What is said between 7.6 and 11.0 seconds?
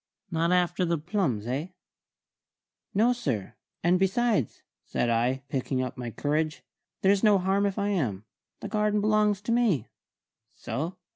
if I am. The garden belongs to me." "So?"